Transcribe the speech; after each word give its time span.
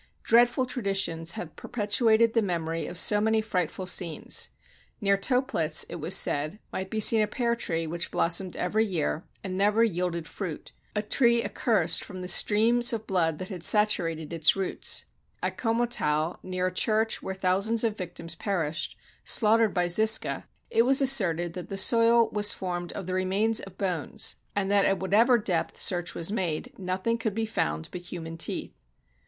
"Dreadful 0.23 0.65
traditions 0.65 1.33
have 1.33 1.55
perpetuated 1.55 2.33
the 2.33 2.41
memory 2.41 2.87
of 2.87 2.97
so 2.97 3.21
many 3.21 3.39
frightful 3.39 3.85
scenes: 3.85 4.49
near 4.99 5.15
Toplitz, 5.15 5.85
it 5.89 5.97
was 5.99 6.15
said, 6.15 6.57
might 6.73 6.89
be 6.89 6.99
seen 6.99 7.21
a 7.21 7.27
pear 7.27 7.55
tree, 7.55 7.85
which 7.85 8.09
blossomed 8.09 8.55
every 8.57 8.83
year, 8.83 9.25
and 9.43 9.55
never 9.59 9.83
yielded 9.83 10.27
fruit— 10.27 10.71
a 10.95 11.03
tree 11.03 11.43
accursed 11.45 12.03
from 12.03 12.23
the 12.23 12.27
streams 12.27 12.93
of 12.93 13.05
blood 13.05 13.37
that 13.37 13.49
had 13.49 13.61
saturated 13.61 14.33
its 14.33 14.55
roots. 14.55 15.05
At 15.43 15.55
Commotau, 15.59 16.35
near 16.41 16.65
a 16.65 16.73
church 16.73 17.21
where 17.21 17.35
thousands 17.35 17.83
of 17.83 17.95
victims 17.95 18.33
perished, 18.33 18.97
slaugh 19.23 19.59
tered 19.59 19.73
by 19.75 19.85
Zisca, 19.85 20.45
it 20.71 20.81
was 20.81 20.99
asserted 20.99 21.53
that 21.53 21.69
the 21.69 21.77
soil 21.77 22.27
was 22.31 22.53
formed 22.53 22.91
of 22.93 23.05
the 23.05 23.13
remains 23.13 23.59
of 23.59 23.77
bones, 23.77 24.37
and 24.55 24.71
that 24.71 24.85
at 24.85 24.97
whatever 24.99 25.37
depth 25.37 25.77
search 25.79 26.15
was 26.15 26.31
made, 26.31 26.73
nothing 26.79 27.19
could 27.19 27.35
be 27.35 27.45
found 27.45 27.87
but 27.91 28.01
human 28.01 28.35
teeth." 28.35 28.73